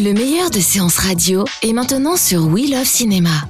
[0.00, 3.48] Le meilleur de séances radio est maintenant sur We Love Cinéma.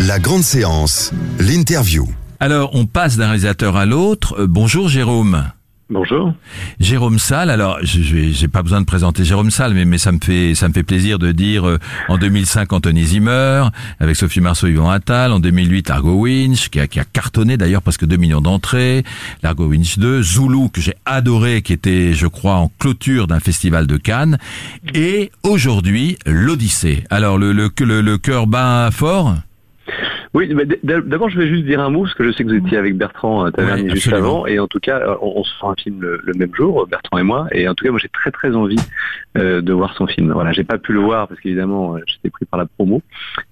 [0.00, 2.08] La grande séance, l'interview.
[2.38, 4.40] Alors, on passe d'un réalisateur à l'autre.
[4.40, 5.44] Euh, bonjour Jérôme.
[5.90, 6.32] Bonjour.
[6.78, 7.50] Jérôme Salle.
[7.50, 8.00] Alors, je
[8.30, 10.84] j'ai pas besoin de présenter Jérôme Salle, mais, mais ça me fait ça me fait
[10.84, 13.64] plaisir de dire euh, en 2005 Anthony Zimmer
[13.98, 15.32] avec Sophie Marceau, Yvon Attal.
[15.32, 19.02] En 2008 Largo Winch qui a, qui a cartonné d'ailleurs presque 2 millions d'entrées.
[19.42, 23.88] Largo Winch 2, Zulu que j'ai adoré, qui était je crois en clôture d'un festival
[23.88, 24.38] de Cannes.
[24.94, 27.02] Et aujourd'hui l'Odyssée.
[27.10, 29.34] Alors le le le, le cœur bat fort?
[30.34, 30.52] Oui,
[30.84, 32.96] d'abord je vais juste dire un mot, parce que je sais que vous étiez avec
[32.96, 35.72] Bertrand euh, Tavernier Ouais, juste avant, et en tout cas, euh, on, on se fera
[35.72, 38.08] un film le, le même jour, Bertrand et moi, et en tout cas, moi j'ai
[38.08, 38.78] très très envie
[39.36, 40.32] euh, de voir son film.
[40.32, 43.02] Voilà, j'ai pas pu le voir parce qu'évidemment, j'étais pris par la promo,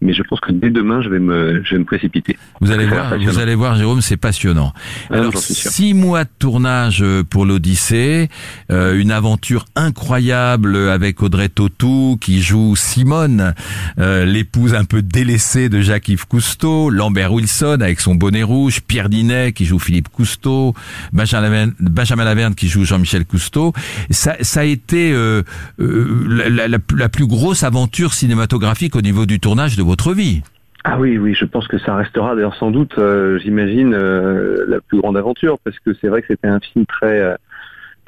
[0.01, 2.37] mais je pense que dès demain, je vais me, je vais me précipiter.
[2.61, 4.73] Vous allez voir, vous allez voir, Jérôme, c'est passionnant.
[5.11, 8.29] Ah Alors, six mois de tournage pour l'Odyssée,
[8.71, 13.55] euh, une aventure incroyable avec Audrey Tautou qui joue Simone,
[13.99, 19.09] euh, l'épouse un peu délaissée de Jacques-Yves Cousteau, Lambert Wilson avec son bonnet rouge, Pierre
[19.09, 20.75] Dinet qui joue Philippe Cousteau,
[21.13, 23.73] Benjamin Laverne, Benjamin Laverne qui joue Jean-Michel Cousteau.
[24.11, 25.43] Ça, a été euh,
[25.81, 30.43] euh, la, plus- grosse aventure cinématographique au niveau du tournage de votre vie.
[30.85, 34.99] Ah oui, oui, je pense que ça restera d'ailleurs sans doute, euh, j'imagine, la plus
[35.01, 37.37] grande aventure, parce que c'est vrai que c'était un film très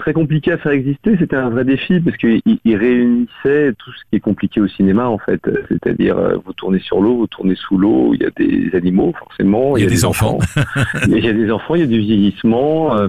[0.01, 1.17] très compliqué à faire exister.
[1.19, 5.07] C'était un vrai défi parce qu'il il réunissait tout ce qui est compliqué au cinéma
[5.09, 8.31] en fait, c'est-à-dire euh, vous tournez sur l'eau, vous tournez sous l'eau, il y a
[8.37, 10.39] des animaux forcément, Il y a des enfants.
[11.09, 13.09] il y a des enfants, il y a du vieillissement, euh,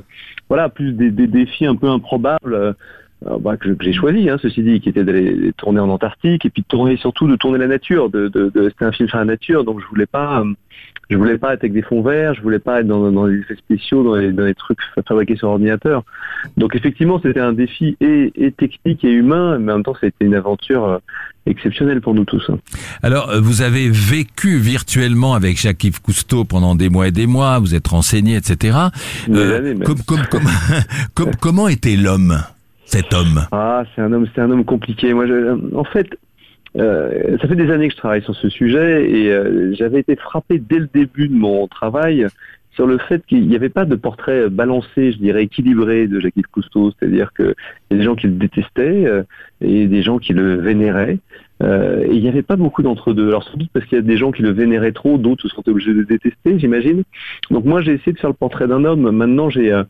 [0.49, 2.53] voilà, plus des, des défis un peu improbables.
[2.53, 2.73] euh,
[3.39, 6.49] bah, que, que j'ai choisi, hein, ceci dit, qui était d'aller tourner en Antarctique et
[6.49, 8.09] puis de tourner surtout de tourner la nature.
[8.09, 10.45] De, de, de- c'était un film sur la nature, donc je voulais pas, euh,
[11.09, 13.39] je voulais pas être avec des fonds verts, je voulais pas être dans, dans des
[13.39, 16.03] effets spéciaux, dans les, dans les trucs fa- fabriqués sur ordinateur.
[16.57, 20.25] Donc effectivement, c'était un défi et, et technique et humain, mais en même temps, c'était
[20.25, 20.97] une aventure euh,
[21.45, 22.43] exceptionnelle pour nous tous.
[22.49, 22.57] hein.
[23.03, 27.59] Alors, euh, vous avez vécu virtuellement avec Jacques-Yves Cousteau pendant des mois et des mois,
[27.59, 28.77] vous êtes renseigné, etc.
[29.29, 29.83] Euh, années même.
[29.83, 30.41] comme- comme- comme-
[31.13, 32.37] comme- comment était l'homme,
[32.85, 33.45] cet homme?
[33.51, 35.13] Ah, c'est un homme, c'est un homme compliqué.
[35.13, 36.07] Moi, je- en fait,
[36.77, 40.15] euh, ça fait des années que je travaille sur ce sujet et euh, j'avais été
[40.15, 42.27] frappé dès le début de mon travail
[42.73, 46.47] sur le fait qu'il n'y avait pas de portrait balancé, je dirais équilibré de Jacques-Yves
[46.51, 46.91] Cousteau.
[46.91, 47.53] C'est-à-dire qu'il
[47.91, 49.23] y a des gens qui le détestaient euh,
[49.59, 51.19] et des gens qui le vénéraient.
[51.61, 53.27] Euh, et il n'y avait pas beaucoup d'entre-deux.
[53.27, 55.49] Alors sans doute parce qu'il y a des gens qui le vénéraient trop, d'autres se
[55.49, 57.03] sont obligés de le détester, j'imagine.
[57.51, 59.11] Donc moi j'ai essayé de faire le portrait d'un homme.
[59.11, 59.83] Maintenant j'ai euh,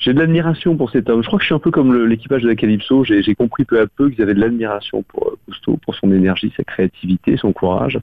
[0.00, 1.22] j'ai de l'admiration pour cet homme.
[1.22, 3.04] Je crois que je suis un peu comme l'équipage de la Calypso.
[3.04, 6.10] J'ai j'ai compris peu à peu qu'ils avaient de l'admiration pour euh, Cousteau, pour son
[6.10, 8.00] énergie, sa créativité, son courage,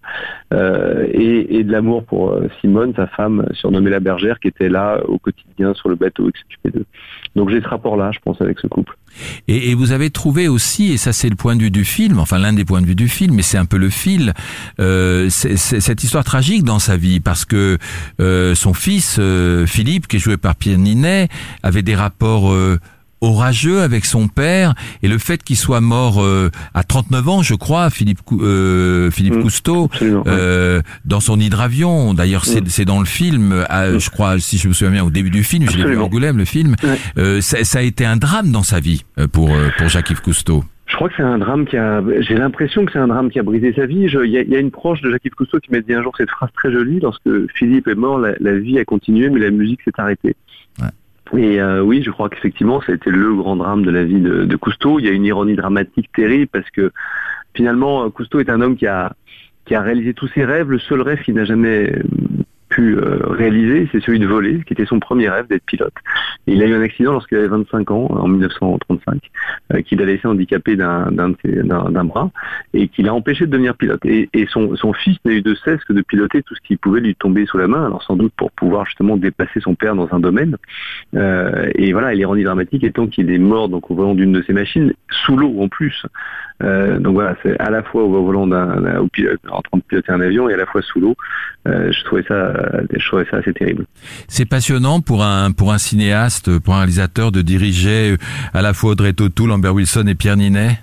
[0.54, 4.70] euh, et, et de l'amour pour euh, Simone, sa femme, surnommée la bergère, qui était
[4.70, 6.70] là au quotidien sur le bateau et.
[7.36, 8.96] Donc j'ai ce rapport-là, je pense, avec ce couple.
[9.48, 12.38] et, vous avez trouvé aussi, et ça c'est le point de vue du film, enfin
[12.40, 14.34] l'un des points de vue du film, mais c'est un peu le fil,
[14.80, 17.78] euh, c'est- c'est cette histoire tragique dans sa vie, parce que
[18.20, 21.28] euh, son fils, euh, Philippe, qui est joué par Pierre Ninet,
[21.64, 22.54] avait des rapports...
[23.22, 24.74] euh, orageux avec son père
[25.04, 29.10] et le fait qu'il soit mort euh, à 39 ans je crois Philippe Cou- euh,
[29.12, 29.42] Philippe Mm.
[29.44, 32.14] Cousteau euh, dans son hydravion.
[32.14, 32.68] D'ailleurs, c'est Mm.
[32.68, 34.00] c'est dans le film, à, Mm.
[34.00, 35.98] je crois, si je me souviens bien, au début du film, je l'ai vu.
[35.98, 36.76] Angoulême, le film.
[37.18, 40.22] Euh, ça, ça a été un drame dans sa vie euh, pour euh, pour Jacques-Yves
[40.22, 40.64] Cousteau.
[40.86, 42.02] Je crois que c'est un drame qui a.
[42.22, 44.08] J'ai l'impression que c'est un drame qui a brisé sa vie.
[44.08, 45.94] Je- Il y, a, il y a une proche de Jacques-Yves Cousteau qui m'a dit
[45.94, 49.30] un jour cette phrase très jolie lorsque Philippe est mort, la, la vie a continué,
[49.30, 50.36] mais la musique s'est arrêtée.
[50.80, 50.88] Ouais.
[51.36, 54.22] Et euh, oui, je crois qu'effectivement, ça a été le grand drame de la vie
[54.22, 55.00] de, de Cousteau.
[55.00, 56.92] Il y a une ironie dramatique terrible parce que
[57.54, 59.14] finalement, Cousteau est un homme qui a
[59.66, 60.70] qui a réalisé tous ses rêves.
[60.70, 61.92] Le seul rêve qu'il n'a jamais
[62.78, 65.96] pu euh, réaliser, c'est celui de voler, qui était son premier rêve d'être pilote.
[66.46, 69.20] Et il a eu un accident lorsqu'il avait 25 ans, en 1935,
[69.74, 72.30] euh, qu'il a laissé handicapé d'un bras
[72.76, 74.06] et qui l'a empêché de devenir pilote.
[74.06, 76.78] Et, et son, son fils n'a eu de cesse que de piloter tout ce qui
[76.78, 79.96] pouvait lui tomber sous la main, alors sans doute pour pouvoir justement dépasser son père
[79.96, 80.56] dans un domaine.
[81.16, 84.44] Euh, et voilà, et l'ironie dramatique étant qu'il est mort donc au volant d'une de
[84.44, 86.06] ses machines, sous l'eau en plus.
[86.64, 90.22] Euh, donc voilà, c'est à la fois au volant d'un, en train de piloter un
[90.22, 91.16] avion et à la fois sous l'eau.
[91.66, 93.86] Je trouvais ça je trouvais ça assez terrible.
[94.28, 98.16] C'est passionnant pour un pour un cinéaste, pour un réalisateur de diriger
[98.54, 100.80] à la fois Audrey Tautou, Lambert Wilson et Pierre Ninet?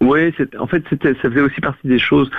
[0.00, 2.30] Oui, en fait, ça faisait aussi partie des choses.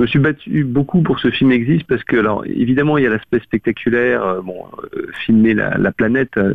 [0.00, 3.04] Je me suis battu beaucoup pour que ce film existe parce que, alors, évidemment, il
[3.04, 4.24] y a l'aspect spectaculaire.
[4.24, 4.64] Euh, bon,
[4.96, 6.54] euh, filmer la, planète, euh,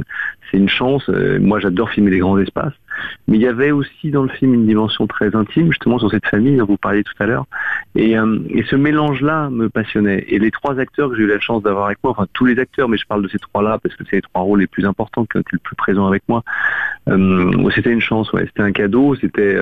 [0.49, 1.07] c'est une chance.
[1.41, 2.73] moi, j'adore filmer les grands espaces.
[3.27, 6.25] Mais il y avait aussi dans le film une dimension très intime, justement, sur cette
[6.25, 7.45] famille dont vous parliez tout à l'heure.
[7.93, 10.25] Et, ce mélange-là me passionnait.
[10.27, 12.57] Et les trois acteurs que j'ai eu la chance d'avoir avec moi, enfin tous les
[12.57, 14.87] acteurs, mais je parle de ces trois-là parce que c'est les trois rôles les plus
[14.87, 16.41] importants qui ont été le plus présents avec moi.
[17.75, 18.31] c'était une chance.
[18.33, 19.13] C'était un cadeau.
[19.13, 19.55] C'était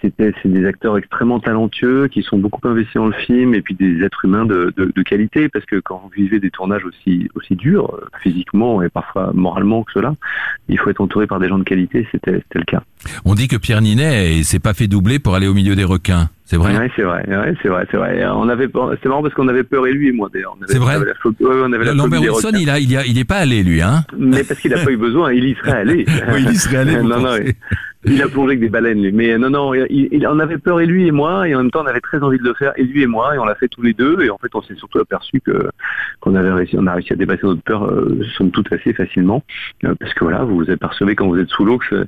[0.00, 3.74] c'était c'est des acteurs extrêmement talentueux qui sont beaucoup investis dans le film et puis
[3.74, 7.56] des êtres humains de, de, qualité parce que quand vous vivez des tournages aussi aussi
[7.56, 10.14] durs euh, physiquement et parfois moralement que cela,
[10.68, 12.06] il faut être entouré par des gens de qualité.
[12.12, 12.82] C'était c'était le cas.
[13.24, 16.28] On dit que Pierre Ninet s'est pas fait doubler pour aller au milieu des requins.
[16.50, 16.76] C'est vrai?
[16.76, 17.22] Oui, c'est vrai.
[17.28, 18.26] Ouais, c'est vrai, c'est vrai.
[18.26, 18.68] On avait,
[19.00, 20.56] c'est marrant parce qu'on avait peur et lui et moi d'ailleurs.
[20.66, 20.96] C'est vrai?
[21.40, 24.04] On avait la Lambert Wilson, il a, il a, il est pas allé lui, hein?
[24.18, 26.04] Mais parce qu'il a pas eu besoin, il y serait allé.
[26.32, 26.96] oui, il y serait allé.
[27.02, 27.36] non, non.
[28.04, 29.12] Il a plongé avec des baleines, lui.
[29.12, 31.82] Mais non, non, il, en avait peur et lui et moi, et en même temps,
[31.82, 33.68] on avait très envie de le faire, et lui et moi, et on l'a fait
[33.68, 35.68] tous les deux, et en fait, on s'est surtout aperçu que
[36.20, 39.42] qu'on avait réussi, on a réussi à dépasser notre peur, euh, somme toute assez facilement,
[39.84, 42.06] euh, parce que voilà, vous vous apercevez quand vous êtes sous l'eau que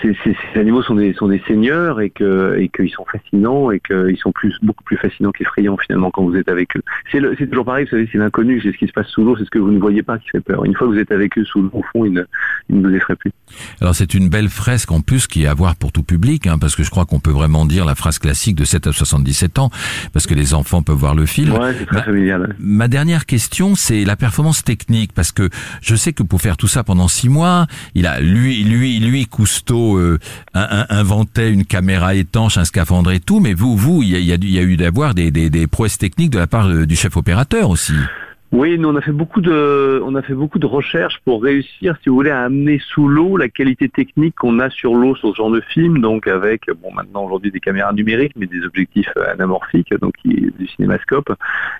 [0.00, 3.80] ces, ces, animaux sont des sont des seigneurs et que et qu'ils sont fascinants et
[3.80, 6.82] qu'ils sont plus beaucoup plus fascinants qu'effrayants finalement quand vous êtes avec eux.
[7.10, 9.36] C'est c'est toujours pareil, vous savez, c'est l'inconnu, c'est ce qui se passe sous l'eau,
[9.36, 10.64] c'est ce que vous ne voyez pas qui fait peur.
[10.64, 12.22] Une fois que vous êtes avec eux sous l'eau, au fond, ils ne,
[12.68, 13.32] ils ne vous effraient plus.
[13.80, 16.56] Alors c'est une belle fresque en plus qui est à voir pour tout public, hein,
[16.58, 19.58] parce que je crois qu'on peut vraiment dire la phrase classique de 7 à 77
[19.58, 19.68] ans,
[20.14, 21.52] parce que les enfants peuvent voir le film.
[21.52, 22.56] Ouais, c'est très ma, familial.
[22.58, 25.50] Ma dernière question, c'est la performance technique, parce que
[25.82, 29.26] je sais que pour faire tout ça pendant six mois, il a lui, lui, lui,
[29.26, 30.18] Cousteau euh,
[30.54, 34.58] inventait une caméra étanche, un scaphandre et tout, mais vous, vous, il y a, y
[34.58, 37.92] a, eu d'avoir des, des, des prouesses techniques de la part du chef opérateur aussi.
[38.52, 41.96] Oui, nous on a fait beaucoup de, on a fait beaucoup de recherches pour réussir,
[42.02, 45.30] si vous voulez, à amener sous l'eau la qualité technique qu'on a sur l'eau sur
[45.30, 49.08] ce genre de film, donc avec, bon, maintenant aujourd'hui des caméras numériques, mais des objectifs
[49.16, 51.32] anamorphiques, donc du cinémascope,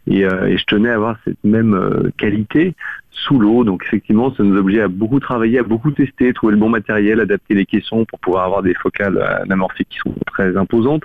[0.06, 2.74] et, euh, et je tenais à avoir cette même euh, qualité
[3.10, 3.64] sous l'eau.
[3.64, 7.20] Donc effectivement, ça nous oblige à beaucoup travailler, à beaucoup tester, trouver le bon matériel,
[7.20, 11.04] adapter les caissons pour pouvoir avoir des focales anamorphiques qui sont très imposantes.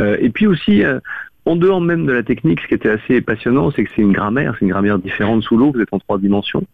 [0.00, 0.82] Euh, et puis aussi
[1.48, 4.12] en dehors même de la technique, ce qui était assez passionnant, c'est que c'est une
[4.12, 6.64] grammaire, c'est une grammaire différente sous l'eau, vous êtes en trois dimensions.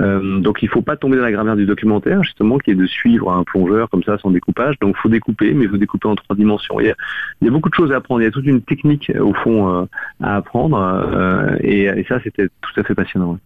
[0.00, 2.74] Euh, donc il ne faut pas tomber dans la grammaire du documentaire, justement, qui est
[2.74, 4.78] de suivre un plongeur comme ça sans découpage.
[4.80, 6.80] Donc il faut découper, mais il faut découper en trois dimensions.
[6.80, 6.94] Il y, a,
[7.42, 9.34] il y, a, beaucoup de choses à apprendre, il y a toute une technique au
[9.34, 9.84] fond euh,
[10.22, 13.38] à apprendre, euh, et, ça c'était tout à fait passionnant.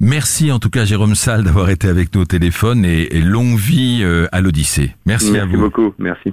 [0.00, 4.02] Merci en tout cas Jérôme Salle d'avoir été avec nous au téléphone et, longue vie
[4.32, 4.94] à l'Odyssée.
[5.04, 5.52] Merci, à vous.
[5.52, 6.32] Merci beaucoup, merci.